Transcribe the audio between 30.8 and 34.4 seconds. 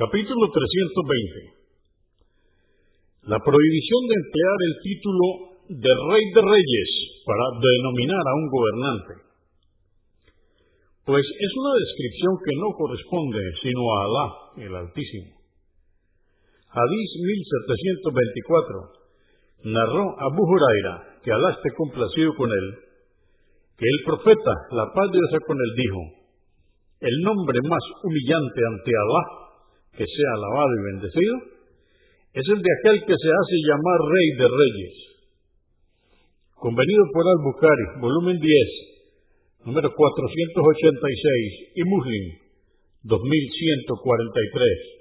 bendecido, es el de aquel que se hace llamar Rey